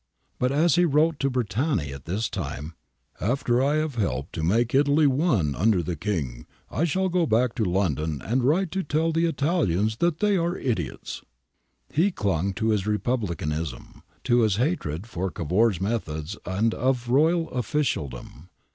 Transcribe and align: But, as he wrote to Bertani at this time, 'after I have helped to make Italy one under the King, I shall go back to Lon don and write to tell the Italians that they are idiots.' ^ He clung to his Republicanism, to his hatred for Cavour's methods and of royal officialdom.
But, 0.39 0.51
as 0.51 0.77
he 0.77 0.85
wrote 0.85 1.19
to 1.19 1.29
Bertani 1.29 1.93
at 1.93 2.05
this 2.05 2.27
time, 2.27 2.73
'after 3.19 3.61
I 3.61 3.75
have 3.75 3.93
helped 3.93 4.33
to 4.33 4.41
make 4.41 4.73
Italy 4.73 5.05
one 5.05 5.53
under 5.53 5.83
the 5.83 5.95
King, 5.95 6.47
I 6.71 6.85
shall 6.85 7.07
go 7.07 7.27
back 7.27 7.53
to 7.53 7.63
Lon 7.65 7.93
don 7.93 8.19
and 8.23 8.43
write 8.43 8.71
to 8.71 8.81
tell 8.81 9.11
the 9.11 9.25
Italians 9.27 9.97
that 9.97 10.17
they 10.17 10.37
are 10.37 10.57
idiots.' 10.57 11.21
^ 11.93 11.95
He 11.95 12.09
clung 12.11 12.53
to 12.53 12.69
his 12.71 12.87
Republicanism, 12.87 14.01
to 14.23 14.39
his 14.41 14.55
hatred 14.55 15.05
for 15.05 15.29
Cavour's 15.29 15.79
methods 15.79 16.35
and 16.47 16.73
of 16.73 17.07
royal 17.09 17.51
officialdom. 17.51 18.49